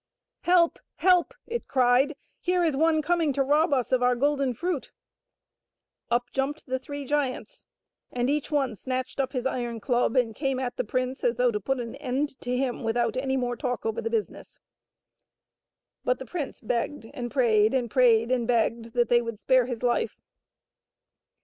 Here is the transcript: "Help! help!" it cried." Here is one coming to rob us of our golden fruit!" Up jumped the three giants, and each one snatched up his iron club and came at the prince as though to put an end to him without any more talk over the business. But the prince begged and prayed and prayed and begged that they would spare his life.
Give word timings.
"Help! 0.51 0.79
help!" 0.95 1.31
it 1.55 1.67
cried." 1.67 2.15
Here 2.47 2.63
is 2.63 2.75
one 2.75 3.03
coming 3.03 3.31
to 3.33 3.43
rob 3.43 3.71
us 3.71 3.91
of 3.91 4.01
our 4.01 4.15
golden 4.15 4.55
fruit!" 4.55 4.91
Up 6.09 6.31
jumped 6.31 6.65
the 6.65 6.79
three 6.79 7.05
giants, 7.05 7.65
and 8.11 8.27
each 8.27 8.49
one 8.49 8.75
snatched 8.75 9.19
up 9.19 9.33
his 9.33 9.45
iron 9.45 9.79
club 9.79 10.15
and 10.15 10.33
came 10.35 10.59
at 10.59 10.75
the 10.75 10.83
prince 10.83 11.23
as 11.23 11.35
though 11.35 11.51
to 11.51 11.59
put 11.59 11.79
an 11.79 11.93
end 11.97 12.39
to 12.41 12.57
him 12.57 12.81
without 12.81 13.15
any 13.15 13.37
more 13.37 13.55
talk 13.55 13.85
over 13.85 14.01
the 14.01 14.09
business. 14.09 14.59
But 16.03 16.17
the 16.17 16.25
prince 16.25 16.61
begged 16.61 17.05
and 17.13 17.29
prayed 17.29 17.75
and 17.75 17.87
prayed 17.91 18.31
and 18.31 18.47
begged 18.47 18.93
that 18.93 19.07
they 19.07 19.21
would 19.21 19.39
spare 19.39 19.67
his 19.67 19.83
life. 19.83 20.19